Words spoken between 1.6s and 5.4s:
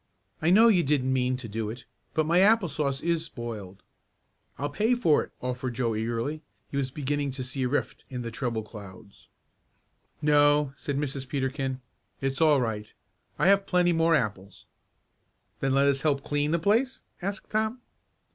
it, but my apple sauce is spoiled." "I'll pay for it,"